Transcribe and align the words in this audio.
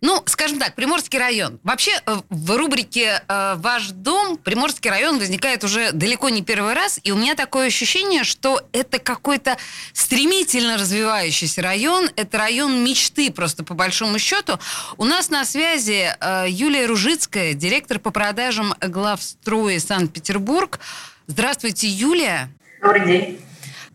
ну, 0.00 0.22
скажем 0.26 0.58
так, 0.58 0.74
Приморский 0.74 1.18
район. 1.18 1.60
Вообще, 1.62 1.92
э, 2.06 2.16
в 2.28 2.56
рубрике 2.56 3.22
э, 3.26 3.54
«Ваш 3.56 3.88
дом» 3.88 4.36
Приморский 4.36 4.90
район 4.90 5.18
возникает 5.18 5.64
уже 5.64 5.92
далеко 5.92 6.28
не 6.28 6.42
первый 6.42 6.74
раз, 6.74 6.98
и 7.02 7.12
у 7.12 7.16
меня 7.16 7.34
такое 7.34 7.66
ощущение, 7.66 8.24
что 8.24 8.62
это 8.72 8.98
какой-то 8.98 9.56
стремительно 9.92 10.76
развивающийся 10.76 11.62
район, 11.62 12.08
это 12.16 12.38
район 12.38 12.82
мечты 12.82 13.30
просто 13.30 13.64
по 13.64 13.74
большому 13.74 14.18
счету. 14.18 14.58
У 14.96 15.04
нас 15.04 15.30
на 15.30 15.44
связи 15.44 16.14
э, 16.18 16.46
Юлия 16.48 16.86
Ружицкая, 16.86 17.54
директор 17.54 17.98
по 17.98 18.10
продажам 18.10 18.74
главстроя 18.80 19.78
Санкт-Петербург. 19.78 20.80
Здравствуйте, 21.26 21.88
Юлия. 21.88 22.50
Добрый 22.82 23.06
день. 23.06 23.40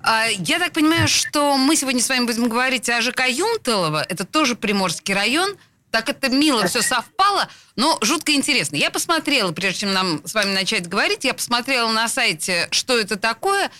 А, 0.07 0.27
я 0.27 0.59
так 0.59 0.71
понимаю, 0.71 1.07
что 1.07 1.57
мы 1.57 1.75
сегодня 1.75 1.99
с 1.99 2.09
вами 2.09 2.25
будем 2.25 2.47
говорить 2.47 2.87
о 2.89 3.01
ЖК 3.01 3.27
Юнтелово, 3.27 4.05
это 4.07 4.23
тоже 4.23 4.55
Приморский 4.55 5.15
район, 5.15 5.57
так 5.95 6.09
это 6.09 6.27
мило 6.27 6.67
все 6.67 6.81
совпало, 6.81 7.47
но 7.77 7.97
жутко 8.01 8.33
интересно. 8.33 8.75
Я 8.75 8.91
посмотрела, 8.91 9.53
прежде 9.53 9.79
чем 9.79 9.93
нам 9.93 10.21
с 10.27 10.33
вами 10.33 10.51
начать 10.51 10.89
говорить, 10.89 11.23
я 11.23 11.33
посмотрела 11.33 11.89
на 11.89 12.09
сайте, 12.09 12.67
что 12.71 12.99
это 12.99 13.15
такое, 13.15 13.71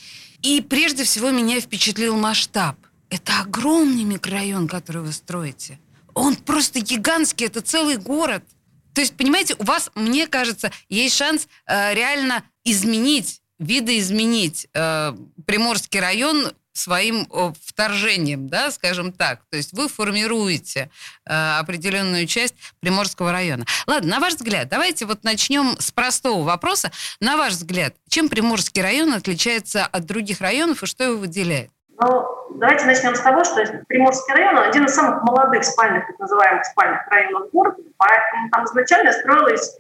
и 0.42 0.62
прежде 0.62 1.04
всего 1.04 1.32
меня 1.32 1.60
впечатлил 1.60 2.16
масштаб. 2.16 2.78
Это 3.10 3.42
огромный 3.42 4.06
микрорайон, 4.06 4.70
который 4.70 5.02
вы 5.02 5.12
строите. 5.12 5.78
Он 6.14 6.38
просто 6.38 6.80
гигантский, 6.80 7.48
это 7.48 7.60
целый 7.60 7.98
город. 7.98 8.46
То 8.94 9.02
есть, 9.02 9.18
понимаете, 9.18 9.56
у 9.60 9.66
вас, 9.66 9.92
мне 9.96 10.26
кажется, 10.26 10.72
есть 10.88 11.18
шанс 11.18 11.50
э, 11.68 11.94
реально 11.94 12.46
изменить, 12.64 13.42
видоизменить 13.60 14.68
э, 14.74 15.14
Приморский 15.46 16.00
район 16.00 16.54
своим 16.76 17.28
вторжением, 17.64 18.48
да, 18.48 18.70
скажем 18.72 19.12
так. 19.12 19.40
То 19.50 19.58
есть 19.58 19.74
вы 19.74 19.88
формируете 19.88 20.90
э, 21.26 21.60
определенную 21.60 22.28
часть 22.28 22.56
Приморского 22.82 23.32
района. 23.32 23.66
Ладно, 23.88 24.10
на 24.10 24.20
ваш 24.20 24.36
взгляд, 24.36 24.68
давайте 24.68 25.06
вот 25.06 25.24
начнем 25.24 25.78
с 25.80 25.92
простого 25.92 26.44
вопроса. 26.44 26.92
На 27.20 27.38
ваш 27.38 27.54
взгляд, 27.54 27.96
чем 28.10 28.30
Приморский 28.30 28.82
район 28.82 29.14
отличается 29.14 29.86
от 29.86 30.06
других 30.06 30.42
районов 30.42 30.84
и 30.84 30.86
что 30.86 31.04
его 31.06 31.18
выделяет? 31.18 31.72
Ну, 31.98 32.26
давайте 32.60 32.86
начнем 32.86 33.16
с 33.16 33.22
того, 33.22 33.44
что 33.46 33.64
Приморский 33.88 34.34
район 34.34 34.58
один 34.58 34.86
из 34.86 34.94
самых 34.94 35.24
молодых 35.24 35.64
спальных, 35.64 36.06
так 36.08 36.20
называемых 36.20 36.66
спальных 36.66 37.08
районов 37.08 37.50
города, 37.52 37.82
поэтому 37.98 38.50
там 38.52 38.66
изначально 38.66 39.14
строилось 39.14 39.78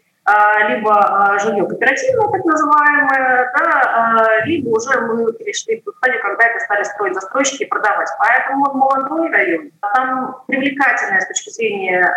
либо 0.69 0.91
а, 0.91 1.37
жилье 1.37 1.67
кооперативное, 1.67 2.27
так 2.31 2.45
называемое, 2.45 3.51
да, 3.55 3.81
а, 3.85 4.45
либо 4.45 4.69
уже 4.69 4.99
мы 5.01 5.31
перешли 5.33 5.81
к 5.81 5.91
стадию, 5.97 6.21
когда 6.21 6.47
это 6.47 6.59
стали 6.65 6.83
строить 6.83 7.13
застройщики 7.13 7.63
и 7.63 7.67
продавать. 7.67 8.09
Поэтому 8.17 8.73
молодой 8.73 9.29
район. 9.29 9.71
Там 9.81 10.41
привлекательное 10.47 11.21
с 11.21 11.27
точки 11.27 11.51
зрения 11.51 12.15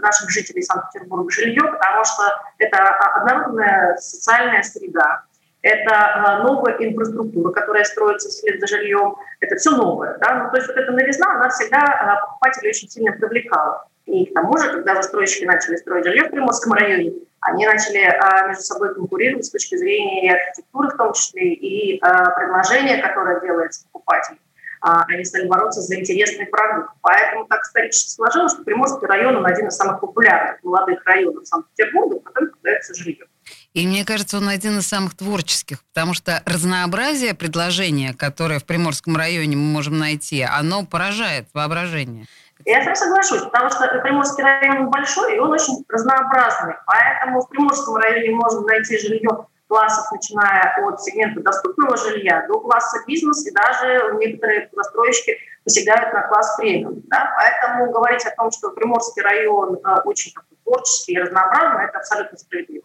наших 0.00 0.30
жителей 0.30 0.62
Санкт-Петербурга 0.62 1.30
жилье, 1.30 1.62
потому 1.62 2.04
что 2.04 2.22
это 2.58 2.78
однородная 2.78 3.96
социальная 3.98 4.62
среда, 4.62 5.22
это 5.60 6.40
новая 6.42 6.76
инфраструктура, 6.78 7.52
которая 7.52 7.84
строится 7.84 8.30
вслед 8.30 8.58
за 8.58 8.66
жильем, 8.66 9.16
это 9.40 9.56
все 9.56 9.70
новое. 9.70 10.16
Да? 10.18 10.44
Ну, 10.44 10.50
то 10.50 10.56
есть 10.56 10.66
вот 10.66 10.76
эта 10.76 10.90
новизна, 10.92 11.34
она 11.36 11.50
всегда 11.50 12.20
покупателей 12.22 12.70
очень 12.70 12.88
сильно 12.88 13.12
привлекала. 13.12 13.86
И 14.06 14.26
к 14.26 14.34
тому 14.34 14.56
же, 14.58 14.70
когда 14.70 14.96
застройщики 14.96 15.44
начали 15.44 15.76
строить 15.76 16.04
жилье 16.04 16.24
в 16.24 16.30
Приморском 16.30 16.72
районе, 16.72 17.12
они 17.40 17.66
начали 17.66 18.02
а, 18.04 18.48
между 18.48 18.62
собой 18.62 18.94
конкурировать 18.94 19.44
с 19.44 19.50
точки 19.50 19.76
зрения 19.76 20.26
и 20.26 20.30
архитектуры 20.30 20.88
в 20.90 20.96
том 20.96 21.12
числе, 21.12 21.54
и 21.54 21.98
а, 22.00 22.30
предложения, 22.30 23.02
которое 23.02 23.40
делается 23.40 23.84
покупателю. 23.92 24.38
А, 24.80 25.04
они 25.08 25.24
стали 25.24 25.46
бороться 25.46 25.80
за 25.80 25.98
интересный 25.98 26.46
продукт. 26.46 26.90
Поэтому 27.02 27.46
так 27.46 27.62
исторически 27.62 28.10
сложилось, 28.10 28.52
что 28.52 28.64
Приморский 28.64 29.06
район 29.06 29.36
он 29.36 29.46
один 29.46 29.68
из 29.68 29.76
самых 29.76 30.00
популярных 30.00 30.62
молодых 30.64 31.04
районов 31.04 31.46
Санкт-Петербурга, 31.46 32.20
в 32.20 32.22
котором 32.24 32.50
продается 32.50 32.94
жилье. 32.94 33.26
И 33.74 33.86
мне 33.86 34.04
кажется, 34.04 34.38
он 34.38 34.48
один 34.48 34.78
из 34.78 34.86
самых 34.86 35.16
творческих, 35.16 35.84
потому 35.94 36.14
что 36.14 36.42
разнообразие 36.44 37.34
предложения, 37.34 38.12
которое 38.12 38.58
в 38.58 38.64
Приморском 38.64 39.16
районе 39.16 39.56
мы 39.56 39.64
можем 39.64 39.98
найти, 39.98 40.42
оно 40.42 40.84
поражает 40.84 41.46
воображение. 41.54 42.26
Я 42.64 42.80
с 42.82 42.84
вами 42.84 42.94
соглашусь, 42.94 43.42
потому 43.42 43.70
что 43.70 43.88
Приморский 44.02 44.44
район 44.44 44.88
большой, 44.88 45.36
и 45.36 45.38
он 45.38 45.50
очень 45.50 45.84
разнообразный. 45.88 46.74
Поэтому 46.86 47.40
в 47.40 47.48
Приморском 47.48 47.96
районе 47.96 48.34
можно 48.34 48.60
найти 48.62 48.98
жилье 48.98 49.46
классов, 49.66 50.04
начиная 50.12 50.74
от 50.84 51.02
сегмента 51.02 51.40
доступного 51.40 51.96
жилья 51.96 52.46
до 52.46 52.60
класса 52.60 52.98
бизнес, 53.06 53.46
и 53.46 53.50
даже 53.52 54.16
некоторые 54.18 54.68
застройщики 54.72 55.36
посягают 55.64 56.12
на 56.12 56.22
класс 56.28 56.56
премиум. 56.58 57.02
Да? 57.06 57.32
Поэтому 57.36 57.90
говорить 57.90 58.24
о 58.26 58.36
том, 58.36 58.50
что 58.50 58.70
Приморский 58.70 59.22
район 59.22 59.76
э, 59.76 60.00
очень 60.04 60.34
творческий 60.64 61.14
и 61.14 61.18
разнообразный, 61.18 61.86
это 61.86 61.98
абсолютно 61.98 62.38
справедливо 62.38 62.84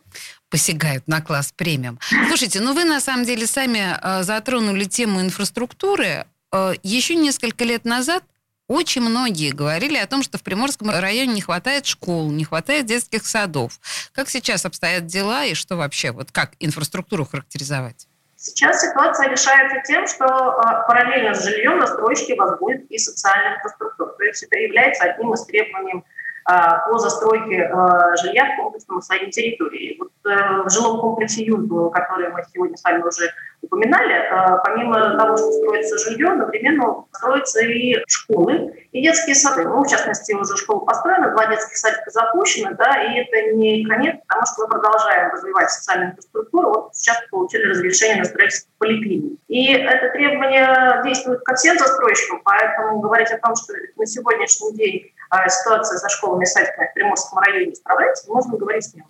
посягают 0.49 1.07
на 1.07 1.21
класс 1.21 1.53
премиум. 1.55 1.99
Слушайте, 2.27 2.61
ну 2.61 2.73
вы 2.73 2.85
на 2.85 3.01
самом 3.01 3.25
деле 3.25 3.45
сами 3.45 3.97
э, 4.01 4.23
затронули 4.23 4.85
тему 4.85 5.21
инфраструктуры. 5.21 6.25
Э, 6.53 6.73
еще 6.83 7.15
несколько 7.15 7.65
лет 7.65 7.85
назад 7.85 8.23
очень 8.67 9.01
многие 9.01 9.51
говорили 9.51 9.97
о 9.97 10.07
том, 10.07 10.23
что 10.23 10.37
в 10.37 10.43
Приморском 10.43 10.89
районе 10.89 11.33
не 11.33 11.41
хватает 11.41 11.85
школ, 11.85 12.31
не 12.31 12.43
хватает 12.43 12.85
детских 12.85 13.25
садов. 13.25 13.79
Как 14.13 14.29
сейчас 14.29 14.65
обстоят 14.65 15.05
дела 15.05 15.45
и 15.45 15.53
что 15.53 15.75
вообще, 15.75 16.11
вот 16.11 16.31
как 16.31 16.51
инфраструктуру 16.59 17.25
характеризовать? 17.25 18.07
Сейчас 18.35 18.81
ситуация 18.81 19.29
решается 19.29 19.81
тем, 19.83 20.05
что 20.07 20.25
э, 20.25 20.87
параллельно 20.87 21.33
с 21.33 21.43
жильем 21.43 21.79
на 21.79 21.87
стройке 21.87 22.35
возводят 22.35 22.83
и 22.89 22.97
социальную 22.99 23.55
инфраструктуру. 23.55 24.13
То 24.15 24.23
есть 24.23 24.43
это 24.43 24.59
является 24.59 25.05
одним 25.05 25.33
из 25.33 25.43
требований 25.45 26.03
э, 26.47 26.53
по 26.87 26.99
застройке 26.99 27.63
э, 27.63 28.15
жилья 28.21 28.53
в 28.53 28.57
комплексном 28.61 28.99
освоении 28.99 29.31
территории. 29.31 29.97
Вот 29.99 30.11
в 30.23 30.69
жилом 30.69 30.99
комплексе 30.99 31.45
Юнту, 31.45 31.89
который 31.89 32.29
мы 32.29 32.43
сегодня 32.53 32.77
с 32.77 32.83
вами 32.83 33.01
уже 33.01 33.33
упоминали, 33.67 34.13
э, 34.13 34.59
помимо 34.63 35.17
того, 35.17 35.37
что 35.37 35.51
строится 35.51 35.97
жилье, 35.97 36.29
одновременно 36.29 37.05
строятся 37.11 37.61
и 37.61 37.95
школы, 38.07 38.73
и 38.91 39.01
детские 39.01 39.35
сады. 39.35 39.65
Ну, 39.65 39.83
в 39.83 39.87
частности, 39.87 40.33
уже 40.33 40.55
школа 40.57 40.79
построена, 40.79 41.31
два 41.31 41.47
детских 41.47 41.77
садика 41.77 42.09
запущены, 42.09 42.75
да, 42.75 43.03
и 43.03 43.19
это 43.19 43.55
не 43.55 43.85
конец, 43.85 44.15
потому 44.27 44.45
что 44.45 44.63
мы 44.63 44.69
продолжаем 44.69 45.31
развивать 45.31 45.69
социальную 45.69 46.11
инфраструктуру. 46.11 46.69
Вот 46.69 46.95
сейчас 46.95 47.17
получили 47.29 47.69
разрешение 47.69 48.17
на 48.17 48.25
строительство 48.25 48.71
поликлиник. 48.79 49.39
И 49.47 49.73
это 49.73 50.09
требование 50.09 51.01
действует 51.03 51.41
ко 51.41 51.55
всем 51.55 51.77
застройщикам, 51.77 52.41
поэтому 52.43 52.99
говорить 52.99 53.31
о 53.31 53.37
том, 53.37 53.55
что 53.55 53.73
на 53.97 54.05
сегодняшний 54.05 54.73
день 54.73 55.11
э, 55.31 55.49
ситуация 55.49 55.97
со 55.97 56.09
школами 56.09 56.43
и 56.43 56.45
садиками 56.45 56.87
в 56.87 56.93
Приморском 56.93 57.39
районе 57.39 57.75
справляется, 57.75 58.31
можно 58.31 58.57
говорить 58.57 58.85
смело. 58.85 59.07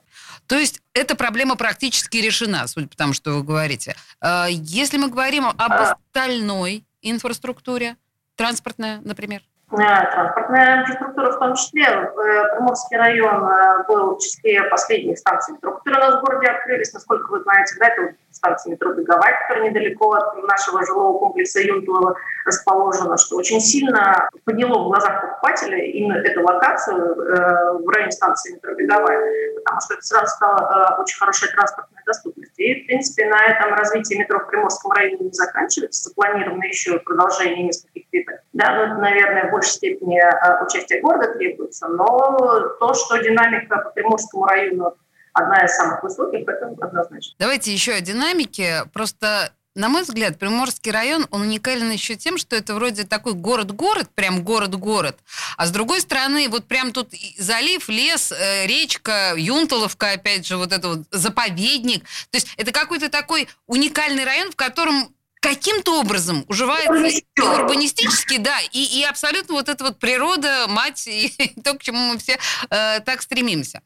То 0.48 0.58
есть 0.58 0.82
эта 0.94 1.16
проблема 1.16 1.56
практически 1.56 2.18
решена, 2.18 2.68
судя 2.68 2.88
по 2.88 2.96
тому, 2.96 3.14
что 3.14 3.36
вы 3.36 3.44
говорите. 3.44 3.96
А, 4.22 4.48
если 4.50 4.98
мы 4.98 5.10
говорим 5.10 5.46
об 5.46 5.72
остальной 5.72 6.86
инфраструктуре, 7.02 7.98
транспортная, 8.36 9.02
например? 9.02 9.44
Транспортная 9.70 10.80
инфраструктура 10.80 11.32
в 11.32 11.40
том 11.40 11.56
числе. 11.56 11.84
Э, 11.84 12.56
Приморский 12.56 12.98
район 12.98 13.44
э, 13.44 13.84
был 13.86 14.16
в 14.16 14.20
числе 14.20 14.64
последних 14.64 15.18
станций 15.18 15.56
метро, 15.56 15.74
которые 15.74 16.00
у 16.00 16.10
нас 16.10 16.22
в 16.22 16.26
городе 16.26 16.48
открылись. 16.48 16.94
Насколько 16.94 17.32
вы 17.32 17.42
знаете, 17.42 17.76
да, 17.78 17.88
это 17.88 18.16
станция 18.32 18.72
метро 18.72 18.94
Беговая, 18.94 19.42
которая 19.42 19.70
недалеко 19.70 20.14
от 20.14 20.42
нашего 20.48 20.86
жилого 20.86 21.20
комплекса 21.20 21.60
Юнтулова 21.60 22.16
расположена, 22.46 23.18
что 23.18 23.36
очень 23.36 23.60
сильно 23.60 24.30
подняло 24.46 24.84
в 24.84 24.88
глазах 24.88 25.22
покупателей 25.22 25.92
именно 25.92 26.18
эту 26.20 26.44
локацию 26.44 26.98
э, 26.98 27.78
в 27.80 27.90
районе 27.90 28.12
станции 28.12 28.54
метро 28.54 28.74
Беговая, 28.74 29.20
потому 29.66 29.82
что 29.82 29.96
это 29.96 30.04
сразу 30.04 30.28
стало 30.28 30.96
э, 30.98 31.02
очень 31.02 31.18
хорошая 31.18 31.52
транспортная 31.52 32.04
доступность. 32.06 32.54
И, 32.58 32.84
в 32.84 32.88
принципе, 32.88 33.26
на 33.26 33.44
этом 33.44 33.74
развитие 33.74 34.20
метро 34.20 34.40
в 34.40 34.48
Приморском 34.48 34.92
районе 34.94 35.26
не 35.26 35.34
заканчивается, 35.34 36.10
запланировано 36.10 36.64
еще 36.64 37.00
продолжение 37.00 37.64
нескольких 37.64 38.04
веток. 38.14 38.40
Да, 38.58 38.74
ну, 38.74 38.82
это, 38.82 38.96
наверное, 38.96 39.50
в 39.50 39.52
большей 39.52 39.74
степени 39.74 40.20
э, 40.20 40.66
участие 40.66 41.00
города 41.00 41.32
требуется, 41.34 41.88
но 41.88 42.76
то, 42.80 42.94
что 42.96 43.18
динамика 43.18 43.78
по 43.78 43.92
Приморскому 43.92 44.46
району 44.46 44.96
одна 45.34 45.64
из 45.64 45.76
самых 45.76 46.02
высоких, 46.02 46.48
это 46.48 46.66
однозначно. 46.82 47.36
Давайте 47.38 47.72
еще 47.72 47.94
о 47.94 48.02
динамике. 48.02 48.86
Просто 48.94 49.52
на 49.76 49.90
мой 49.90 50.02
взгляд, 50.02 50.40
Приморский 50.40 50.92
район, 50.92 51.28
он 51.30 51.42
уникален 51.42 51.92
еще 51.92 52.16
тем, 52.16 52.40
что 52.40 52.56
это 52.56 52.74
вроде 52.74 53.04
такой 53.04 53.34
город-город, 53.34 54.10
прям 54.16 54.44
город-город, 54.44 55.20
а 55.56 55.68
с 55.68 55.70
другой 55.70 56.02
стороны, 56.02 56.50
вот 56.50 56.66
прям 56.66 56.92
тут 56.92 57.14
залив, 57.38 57.88
лес, 57.88 58.32
э, 58.32 58.66
речка, 58.66 59.36
Юнталовка, 59.38 60.14
опять 60.14 60.48
же, 60.48 60.58
вот 60.58 60.74
это 60.74 60.88
вот 60.88 61.00
заповедник. 61.12 62.04
То 62.32 62.38
есть 62.38 62.56
это 62.58 62.72
какой-то 62.72 63.10
такой 63.10 63.48
уникальный 63.68 64.26
район, 64.26 64.52
в 64.52 64.56
котором 64.56 65.14
каким-то 65.40 66.00
образом 66.00 66.46
уживается 66.48 67.08
и 67.08 67.42
урбанистически, 67.42 68.38
да, 68.38 68.60
и, 68.72 69.00
и 69.00 69.04
абсолютно 69.04 69.54
вот 69.54 69.70
эта 69.70 69.84
вот 69.84 70.00
природа, 70.00 70.66
мать, 70.68 71.08
и 71.08 71.32
то, 71.64 71.74
к 71.74 71.84
чему 71.84 72.00
мы 72.14 72.18
все 72.18 72.38
э, 72.70 73.00
так 73.02 73.22
стремимся. 73.22 73.82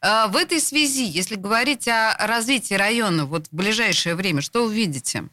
Э, 0.00 0.26
в 0.28 0.36
этой 0.36 0.60
связи, 0.60 1.04
если 1.04 1.36
говорить 1.36 1.88
о 1.88 2.16
развитии 2.18 2.74
района 2.74 3.26
вот 3.26 3.46
в 3.48 3.54
ближайшее 3.54 4.14
время, 4.14 4.42
что 4.42 4.64
увидите? 4.64 5.22
Ну, 5.22 5.28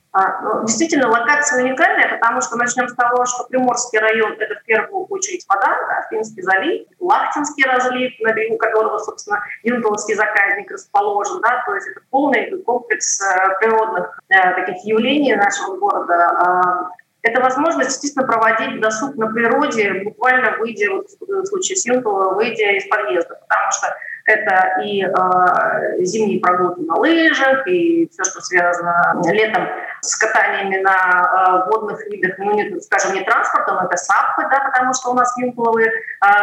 действительно, 0.63 1.07
локация 1.07 1.63
уникальная, 1.63 2.17
потому 2.17 2.41
что 2.41 2.55
начнем 2.55 2.87
с 2.87 2.95
того, 2.95 3.25
что 3.25 3.45
Приморский 3.45 3.99
район– 3.99 4.35
это 4.39 4.55
в 4.55 4.63
первую 4.63 5.05
очередь 5.05 5.45
вода, 5.47 5.67
да, 5.67 6.07
Финский 6.09 6.41
залив, 6.41 6.87
Лахтинский 6.99 7.63
разлив, 7.65 8.13
на 8.19 8.33
берегу 8.33 8.57
которого, 8.57 8.97
собственно, 8.97 9.43
Юнтовский 9.63 10.15
заказник 10.15 10.71
расположен, 10.71 11.41
да, 11.41 11.63
то 11.65 11.75
есть 11.75 11.87
это 11.87 12.01
полный 12.09 12.57
комплекс 12.63 13.21
э, 13.21 13.59
природных 13.59 14.19
э, 14.29 14.53
таких 14.55 14.83
явлений 14.83 15.35
нашего 15.35 15.77
города. 15.77 16.89
Э, 16.93 16.99
это 17.21 17.41
возможность, 17.41 17.91
естественно, 17.91 18.25
проводить 18.25 18.79
досуг 18.79 19.15
на 19.15 19.27
природе, 19.27 20.03
буквально 20.05 20.57
выйдя, 20.57 20.91
вот 20.91 21.07
в 21.19 21.45
случае 21.45 21.75
с 21.75 21.85
Юнтова, 21.85 22.33
выйдя 22.33 22.77
из 22.77 22.87
подъезда, 22.87 23.35
потому 23.47 23.71
что 23.71 23.93
это 24.29 24.81
и 24.83 25.03
э, 25.03 26.03
зимние 26.03 26.39
прогулки 26.39 26.81
на 26.81 26.95
лыжах, 26.95 27.67
и 27.67 28.07
все, 28.09 28.23
что 28.23 28.41
связано 28.41 29.21
летом 29.25 29.67
с 30.01 30.15
катаниями 30.15 30.81
на 30.81 31.65
э, 31.67 31.71
водных 31.71 32.05
видах, 32.07 32.37
ну, 32.37 32.53
не, 32.53 32.79
скажем, 32.79 33.13
не 33.13 33.23
транспортом, 33.23 33.79
это 33.79 33.97
саппы, 33.97 34.43
да, 34.49 34.71
потому 34.71 34.93
что 34.93 35.11
у 35.11 35.13
нас 35.13 35.33
в 35.33 35.39
Юнкулове 35.39 35.87
э, 35.87 35.91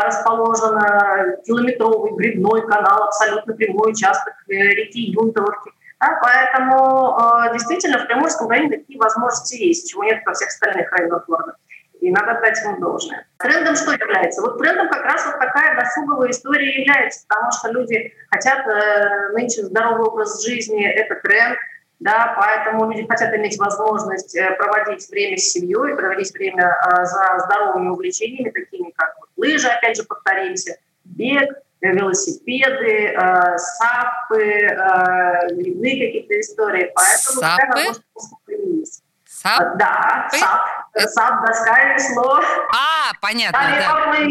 расположен 0.05 0.79
километровый 1.45 2.13
грибной 2.17 2.67
канал, 2.67 3.05
абсолютно 3.05 3.55
прямой 3.55 3.93
участок 3.93 4.35
э, 4.49 4.53
реки 4.53 5.01
Юнтовки. 5.01 5.71
Да, 6.01 6.19
поэтому 6.23 7.19
э, 7.19 7.53
действительно 7.55 7.99
в 7.99 8.07
Приморском 8.07 8.49
районе 8.49 8.79
такие 8.79 8.99
возможности 8.99 9.63
есть, 9.63 9.91
чего 9.91 10.05
нет 10.05 10.23
во 10.27 10.35
всех 10.35 10.49
остальных 10.49 10.93
районах 10.93 11.27
города 11.27 11.57
и 12.07 12.11
надо 12.13 12.41
дать 12.41 12.63
ему 12.63 12.79
должное. 12.79 13.27
Трендом 13.39 13.75
что 13.75 13.93
является? 13.93 14.41
Вот 14.41 14.59
трендом 14.59 14.89
как 14.89 15.05
раз 15.05 15.27
вот 15.27 15.39
такая 15.41 15.75
досуговая 15.75 16.31
история 16.31 16.81
является, 16.81 17.27
потому 17.27 17.51
что 17.51 17.73
люди 17.73 18.15
хотят 18.31 18.65
э, 18.67 19.33
нынче 19.33 19.65
здоровый 19.65 20.07
образ 20.07 20.45
жизни, 20.45 20.87
это 20.87 21.17
тренд, 21.17 21.59
да, 21.99 22.37
поэтому 22.39 22.89
люди 22.89 23.07
хотят 23.09 23.35
иметь 23.35 23.59
возможность 23.59 24.37
э, 24.37 24.53
проводить 24.53 25.09
время 25.11 25.37
с 25.37 25.51
семьей, 25.51 25.97
проводить 25.97 26.33
время 26.33 26.77
э, 26.77 27.05
за 27.05 27.41
здоровыми 27.45 27.89
увлечениями, 27.89 28.51
такими 28.51 28.93
как 28.95 29.17
вот 29.19 29.29
лыжи, 29.37 29.67
опять 29.67 29.97
же, 29.97 30.05
повторимся, 30.05 30.77
бег, 31.05 31.51
э, 31.81 31.89
велосипеды, 31.89 33.17
э, 33.17 33.59
сапы, 33.59 34.43
э, 34.43 35.49
какие-то 35.49 36.41
истории. 36.41 36.93
Поэтому 36.95 37.41
Сапы? 37.41 38.01
Сап? 39.47 39.79
Да, 39.79 40.29
сап. 40.33 40.61
Это... 40.95 41.09
Сап, 41.09 41.47
доска, 41.47 41.95
весло. 41.95 42.41
А, 42.73 43.13
понятно, 43.21 43.61
да. 43.61 44.29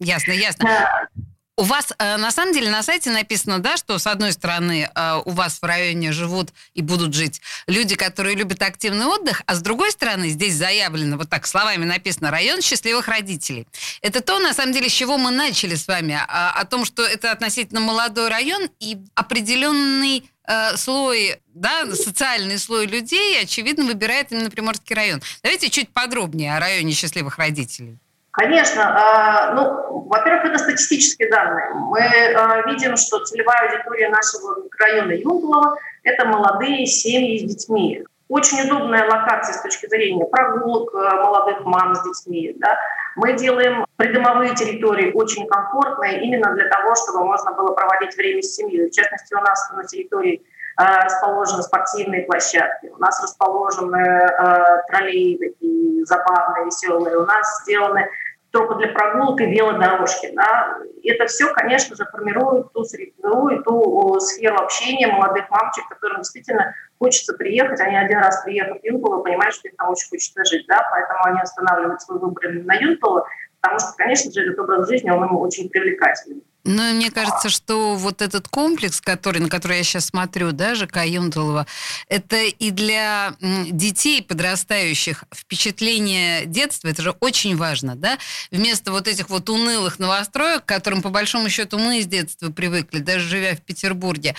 Ясно, 0.00 0.32
ясно. 0.32 0.64
Да. 0.64 1.08
У 1.56 1.62
вас 1.62 1.92
э, 1.98 2.16
на 2.16 2.32
самом 2.32 2.52
деле 2.52 2.68
на 2.68 2.82
сайте 2.82 3.10
написано, 3.10 3.60
да, 3.60 3.76
что 3.76 3.98
с 3.98 4.08
одной 4.08 4.32
стороны 4.32 4.90
э, 4.92 5.20
у 5.24 5.30
вас 5.30 5.60
в 5.62 5.64
районе 5.64 6.10
живут 6.10 6.50
и 6.72 6.82
будут 6.82 7.14
жить 7.14 7.40
люди, 7.68 7.94
которые 7.94 8.34
любят 8.34 8.60
активный 8.60 9.06
отдых, 9.06 9.42
а 9.46 9.54
с 9.54 9.62
другой 9.62 9.92
стороны 9.92 10.30
здесь 10.30 10.54
заявлено, 10.54 11.16
вот 11.16 11.30
так 11.30 11.46
словами 11.46 11.84
написано, 11.84 12.32
район 12.32 12.60
счастливых 12.60 13.06
родителей. 13.06 13.68
Это 14.02 14.20
то, 14.20 14.40
на 14.40 14.52
самом 14.52 14.72
деле, 14.72 14.88
с 14.88 14.92
чего 14.92 15.16
мы 15.16 15.30
начали 15.30 15.76
с 15.76 15.86
вами, 15.86 16.18
о, 16.26 16.50
о 16.50 16.64
том, 16.64 16.84
что 16.84 17.04
это 17.04 17.30
относительно 17.30 17.80
молодой 17.80 18.28
район 18.30 18.68
и 18.80 18.98
определенный 19.14 20.28
слой, 20.76 21.40
да, 21.54 21.86
социальный 21.94 22.58
слой 22.58 22.86
людей, 22.86 23.42
очевидно, 23.42 23.84
выбирает 23.84 24.30
именно 24.30 24.50
Приморский 24.50 24.94
район. 24.94 25.22
Давайте 25.42 25.70
чуть 25.70 25.88
подробнее 25.88 26.56
о 26.56 26.60
районе 26.60 26.92
счастливых 26.92 27.38
родителей. 27.38 27.98
Конечно. 28.34 28.82
А, 28.82 29.54
ну, 29.54 30.06
во-первых, 30.08 30.44
это 30.46 30.58
статистические 30.58 31.30
данные. 31.30 31.72
Мы 31.74 32.00
а, 32.00 32.68
видим, 32.68 32.96
что 32.96 33.20
целевая 33.20 33.70
аудитория 33.70 34.08
нашего 34.08 34.56
района 34.80 35.12
Юнглова– 35.12 35.76
это 36.02 36.24
молодые 36.26 36.84
семьи 36.86 37.38
с 37.38 37.42
детьми. 37.42 38.02
Очень 38.28 38.66
удобная 38.66 39.08
локация 39.08 39.54
с 39.54 39.62
точки 39.62 39.86
зрения 39.86 40.24
прогулок 40.24 40.94
а, 40.94 41.22
молодых 41.22 41.64
мам 41.64 41.94
с 41.94 42.02
детьми. 42.02 42.54
Да. 42.56 42.78
Мы 43.16 43.34
делаем 43.34 43.84
придомовые 43.96 44.54
территории 44.54 45.12
очень 45.12 45.46
комфортные 45.46 46.24
именно 46.24 46.52
для 46.54 46.68
того, 46.68 46.94
чтобы 46.94 47.24
можно 47.24 47.52
было 47.52 47.74
проводить 47.74 48.16
время 48.16 48.42
с 48.42 48.54
семьей. 48.54 48.88
В 48.90 48.94
частности, 48.94 49.34
у 49.34 49.40
нас 49.40 49.70
на 49.74 49.84
территории 49.84 50.42
расположены 50.76 51.62
спортивные 51.62 52.22
площадки, 52.22 52.86
у 52.88 52.98
нас 52.98 53.22
расположены 53.22 53.96
э, 53.96 54.82
троллеи 54.88 55.36
такие 55.36 56.04
забавные, 56.04 56.66
веселые, 56.66 57.16
у 57.16 57.24
нас 57.24 57.62
сделаны 57.62 58.08
только 58.54 58.76
для 58.76 58.88
прогулок 58.88 59.40
и 59.40 59.46
велодорожки. 59.46 60.30
Да. 60.32 60.78
Это 61.02 61.26
все, 61.26 61.52
конечно 61.52 61.96
же, 61.96 62.04
формирует 62.04 62.72
ту 62.72 62.84
среду 62.84 63.48
и 63.48 63.60
ту 63.64 64.20
сферу 64.20 64.58
общения 64.62 65.08
молодых 65.08 65.50
мамочек, 65.50 65.88
которым 65.88 66.18
действительно 66.18 66.72
хочется 67.00 67.34
приехать. 67.34 67.80
Они 67.80 67.96
один 67.96 68.18
раз 68.18 68.44
приехав 68.44 68.80
в 68.80 68.84
Юнтулу, 68.84 69.24
понимают, 69.24 69.56
что 69.56 69.66
им 69.66 69.74
там 69.76 69.90
очень 69.90 70.08
хочется 70.08 70.44
жить. 70.44 70.66
Да, 70.68 70.86
поэтому 70.88 71.18
они 71.24 71.40
останавливают 71.40 72.00
свой 72.00 72.20
выбор 72.20 72.44
на 72.48 72.74
Юнтулу, 72.74 73.24
потому 73.60 73.80
что, 73.80 73.92
конечно 73.96 74.30
же, 74.30 74.42
этот 74.42 74.60
образ 74.60 74.88
жизни, 74.88 75.10
он 75.10 75.24
им 75.24 75.36
очень 75.36 75.68
привлекательный. 75.68 76.44
Ну, 76.64 76.94
мне 76.94 77.10
кажется, 77.10 77.50
что 77.50 77.94
вот 77.94 78.22
этот 78.22 78.48
комплекс, 78.48 79.00
который, 79.00 79.38
на 79.40 79.50
который 79.50 79.76
я 79.78 79.84
сейчас 79.84 80.06
смотрю, 80.06 80.52
да, 80.52 80.74
ЖК 80.74 81.04
Юнтулова, 81.04 81.66
это 82.08 82.42
и 82.42 82.70
для 82.70 83.34
детей 83.40 84.22
подрастающих 84.22 85.24
впечатление 85.34 86.46
детства, 86.46 86.88
это 86.88 87.02
же 87.02 87.10
очень 87.20 87.56
важно, 87.56 87.96
да? 87.96 88.18
Вместо 88.50 88.92
вот 88.92 89.08
этих 89.08 89.28
вот 89.28 89.50
унылых 89.50 89.98
новостроек, 89.98 90.64
к 90.64 90.68
которым, 90.68 91.02
по 91.02 91.10
большому 91.10 91.50
счету, 91.50 91.78
мы 91.78 92.00
с 92.00 92.06
детства 92.06 92.50
привыкли, 92.50 93.00
даже 93.00 93.28
живя 93.28 93.54
в 93.54 93.60
Петербурге, 93.60 94.34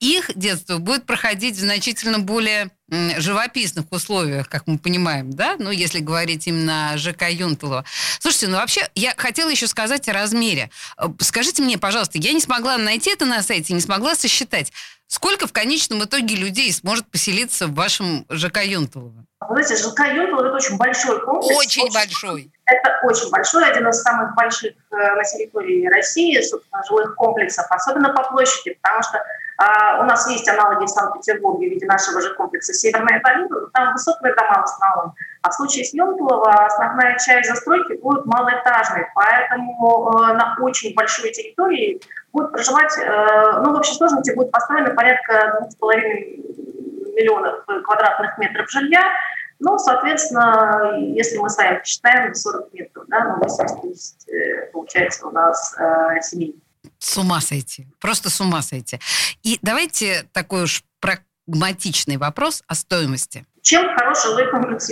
их 0.00 0.30
детство 0.34 0.78
будет 0.78 1.06
проходить 1.06 1.56
в 1.56 1.60
значительно 1.60 2.18
более 2.18 2.70
живописных 2.88 3.86
условиях, 3.90 4.48
как 4.48 4.66
мы 4.66 4.78
понимаем, 4.78 5.32
да, 5.32 5.56
ну, 5.58 5.70
если 5.70 5.98
говорить 5.98 6.46
именно 6.46 6.92
о 6.92 6.98
ЖК 6.98 7.28
Юнтулова. 7.28 7.84
Слушайте, 8.20 8.48
ну, 8.48 8.58
вообще, 8.58 8.88
я 8.94 9.12
хотела 9.16 9.50
еще 9.50 9.66
сказать 9.66 10.08
о 10.08 10.12
размере. 10.12 10.70
Э, 10.96 11.06
скажите 11.20 11.62
мне, 11.62 11.78
пожалуйста, 11.78 12.18
я 12.18 12.32
не 12.32 12.40
смогла 12.40 12.78
найти 12.78 13.10
это 13.10 13.24
на 13.24 13.42
сайте, 13.42 13.74
не 13.74 13.80
смогла 13.80 14.14
сосчитать, 14.14 14.72
сколько 15.08 15.48
в 15.48 15.52
конечном 15.52 16.04
итоге 16.04 16.36
людей 16.36 16.72
сможет 16.72 17.10
поселиться 17.10 17.66
в 17.66 17.74
вашем 17.74 18.24
ЖК 18.30 18.62
Юнтулова? 18.62 19.24
Вы 19.48 19.64
знаете, 19.64 19.82
ЖК 19.82 20.06
Юнтулова– 20.14 20.46
это 20.48 20.56
очень 20.56 20.76
большой 20.76 21.20
комплекс. 21.24 21.58
Очень, 21.58 21.82
очень 21.82 21.94
большой. 21.94 22.52
Это 22.66 23.00
очень 23.02 23.30
большой, 23.30 23.68
один 23.68 23.88
из 23.88 24.00
самых 24.00 24.34
больших 24.36 24.74
э, 24.92 24.96
на 24.96 25.24
территории 25.24 25.88
России, 25.88 26.40
собственно, 26.40 26.82
жилых 26.86 27.16
комплексов, 27.16 27.66
особенно 27.70 28.12
по 28.12 28.22
площади, 28.30 28.78
потому 28.80 29.02
что 29.02 29.20
у 29.58 30.04
нас 30.04 30.28
есть 30.30 30.48
аналоги 30.48 30.84
в 30.84 30.88
Санкт-Петербурге 30.88 31.68
в 31.68 31.70
виде 31.70 31.86
нашего 31.86 32.20
же 32.20 32.34
комплекса 32.34 32.74
«Северная 32.74 33.22
долина», 33.22 33.68
там 33.72 33.92
высотные 33.92 34.34
дома 34.34 34.60
в 34.60 34.64
основном. 34.64 35.14
А 35.42 35.50
в 35.50 35.54
случае 35.54 35.84
с 35.84 35.94
Ёнтулова 35.94 36.66
основная 36.66 37.16
часть 37.18 37.48
застройки 37.48 37.94
будет 38.00 38.26
малоэтажной, 38.26 39.06
поэтому 39.14 40.10
э, 40.10 40.32
на 40.34 40.56
очень 40.60 40.94
большой 40.94 41.30
территории 41.30 42.00
будет 42.32 42.52
проживать, 42.52 42.92
э, 42.98 43.60
ну, 43.62 43.72
в 43.72 43.76
общей 43.76 43.94
сложности 43.94 44.34
будет 44.34 44.50
построено 44.50 44.94
порядка 44.94 45.66
2,5 45.80 47.14
миллионов 47.14 47.64
квадратных 47.64 48.36
метров 48.38 48.70
жилья, 48.70 49.10
ну, 49.58 49.78
соответственно, 49.78 50.96
если 50.98 51.38
мы 51.38 51.48
сами 51.48 51.78
посчитаем, 51.78 52.34
40 52.34 52.72
метров, 52.74 53.04
да, 53.08 53.24
ну, 53.24 53.42
80 53.42 53.82
тысяч, 53.82 54.28
э, 54.28 54.66
получается, 54.72 55.26
у 55.26 55.30
нас 55.30 55.74
э, 55.78 56.20
семей. 56.20 56.60
С 56.98 57.16
ума 57.18 57.40
сойти. 57.40 57.86
Просто 58.00 58.30
с 58.30 58.40
ума 58.40 58.62
сойти. 58.62 58.98
И 59.42 59.58
давайте 59.62 60.24
такой 60.32 60.64
уж 60.64 60.82
прагматичный 61.00 62.16
вопрос 62.16 62.62
о 62.66 62.74
стоимости. 62.74 63.44
Чем 63.62 63.94
хороший 63.96 64.30
жилой 64.30 64.50
комплекс? 64.50 64.90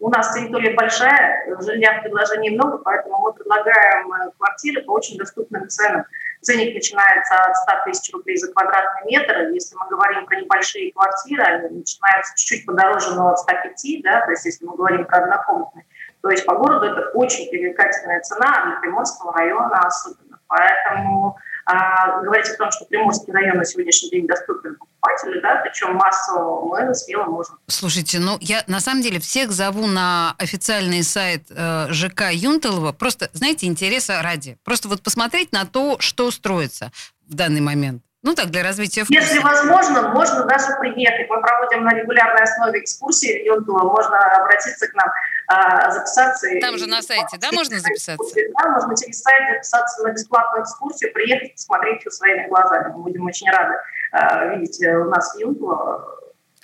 У 0.00 0.10
нас 0.10 0.34
территория 0.34 0.74
большая, 0.74 1.46
жилья 1.60 1.98
в 1.98 2.02
предложении 2.02 2.50
много, 2.50 2.78
поэтому 2.78 3.20
мы 3.20 3.32
предлагаем 3.32 4.12
э, 4.12 4.30
квартиры 4.36 4.82
по 4.82 4.92
очень 4.92 5.16
доступным 5.16 5.66
ценам. 5.68 6.04
Ценник 6.42 6.74
начинается 6.74 7.34
от 7.36 7.56
100 7.56 7.72
тысяч 7.86 8.12
рублей 8.12 8.36
за 8.36 8.52
квадратный 8.52 9.10
метр. 9.10 9.48
Если 9.54 9.74
мы 9.76 9.88
говорим 9.88 10.26
про 10.26 10.40
небольшие 10.40 10.92
квартиры, 10.92 11.42
они 11.42 11.78
начинаются 11.78 12.34
чуть-чуть 12.36 12.66
подороже, 12.66 13.14
но 13.14 13.30
от 13.30 13.38
105, 13.38 14.02
да, 14.02 14.20
то 14.26 14.30
есть 14.32 14.44
если 14.44 14.66
мы 14.66 14.76
говорим 14.76 15.06
про 15.06 15.22
однокомнатные. 15.22 15.86
То 16.20 16.30
есть 16.30 16.44
по 16.44 16.54
городу 16.54 16.86
это 16.86 17.10
очень 17.14 17.48
привлекательная 17.48 18.20
цена, 18.20 18.46
а 18.46 18.66
для 18.66 18.80
Приморского 18.80 19.32
района 19.32 19.78
особенно. 19.86 20.23
Поэтому 20.48 21.36
а, 21.66 22.20
говорить 22.22 22.48
о 22.48 22.56
том, 22.56 22.70
что 22.70 22.84
Приморский 22.84 23.32
район 23.32 23.56
на 23.56 23.64
сегодняшний 23.64 24.10
день 24.10 24.26
доступен 24.26 24.76
покупателю, 24.76 25.40
да, 25.40 25.56
причем 25.64 25.94
массово 25.94 26.66
мы 26.66 26.94
смело 26.94 27.24
можем. 27.24 27.58
Слушайте, 27.66 28.18
ну 28.18 28.36
я 28.40 28.62
на 28.66 28.80
самом 28.80 29.02
деле 29.02 29.18
всех 29.18 29.50
зову 29.50 29.86
на 29.86 30.34
официальный 30.38 31.02
сайт 31.02 31.46
э, 31.50 31.86
ЖК 31.90 32.30
Юнтелова, 32.32 32.92
просто, 32.92 33.30
знаете, 33.32 33.66
интереса 33.66 34.20
ради. 34.22 34.58
Просто 34.64 34.88
вот 34.88 35.02
посмотреть 35.02 35.52
на 35.52 35.64
то, 35.64 35.96
что 36.00 36.30
строится 36.30 36.92
в 37.26 37.34
данный 37.34 37.60
момент. 37.60 38.03
Ну 38.24 38.34
так, 38.34 38.50
для 38.50 38.62
развития 38.62 39.04
вкуса. 39.04 39.20
Если 39.20 39.38
возможно, 39.38 40.08
можно 40.08 40.44
даже 40.44 40.74
приехать. 40.80 41.28
Мы 41.28 41.42
проводим 41.42 41.84
на 41.84 41.90
регулярной 41.90 42.42
основе 42.42 42.80
экскурсии 42.80 43.42
в 43.42 43.44
Юнтула. 43.44 43.82
Можно 43.82 44.18
обратиться 44.38 44.88
к 44.88 44.94
нам, 44.94 45.08
а, 45.46 45.90
записаться. 45.90 46.48
Там 46.58 46.78
же 46.78 46.86
на 46.86 47.02
сайте, 47.02 47.36
да, 47.36 47.52
можно 47.52 47.78
записаться? 47.78 48.34
Да, 48.58 48.70
можно 48.70 48.96
через 48.96 49.20
сайт 49.20 49.42
записаться 49.52 50.02
на 50.04 50.12
бесплатную 50.12 50.64
экскурсию, 50.64 51.12
приехать, 51.12 51.52
посмотреть 51.52 52.00
все 52.00 52.10
своими 52.10 52.48
глазами. 52.48 52.94
Мы 52.94 53.02
будем 53.02 53.26
очень 53.26 53.50
рады 53.50 53.74
а, 54.12 54.46
видеть 54.46 54.82
э, 54.82 54.96
у 54.96 55.10
нас 55.10 55.34
в 55.34 55.38
Юнтула. 55.38 56.02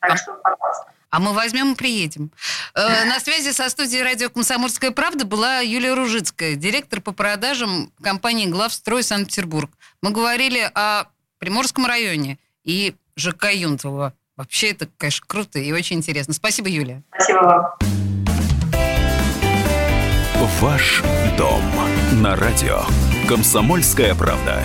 Так 0.00 0.12
а, 0.12 0.16
что, 0.16 0.32
пожалуйста. 0.32 0.86
А 1.10 1.20
мы 1.20 1.34
возьмем 1.34 1.72
и 1.72 1.76
приедем. 1.76 2.30
Э, 2.74 3.04
на 3.04 3.20
связи 3.20 3.50
со 3.50 3.68
студией 3.68 4.02
радио 4.02 4.30
«Комсомольская 4.30 4.92
правда» 4.92 5.26
была 5.26 5.58
Юлия 5.58 5.92
Ружицкая, 5.92 6.54
директор 6.54 7.02
по 7.02 7.12
продажам 7.12 7.92
компании 8.02 8.46
«Главстрой 8.46 9.02
Санкт-Петербург». 9.02 9.70
Мы 10.00 10.10
говорили 10.10 10.70
о 10.74 11.04
Приморском 11.40 11.86
районе 11.86 12.38
и 12.64 12.94
ЖК 13.16 13.50
Юнтово. 13.52 14.12
Вообще 14.36 14.70
это, 14.70 14.88
конечно, 14.98 15.24
круто 15.26 15.58
и 15.58 15.72
очень 15.72 15.96
интересно. 15.96 16.34
Спасибо, 16.34 16.68
Юлия. 16.68 17.02
Спасибо 17.12 17.38
вам. 17.38 17.66
Ваш 20.60 21.02
дом 21.38 21.62
на 22.22 22.36
радио. 22.36 22.82
Комсомольская 23.26 24.14
правда. 24.14 24.62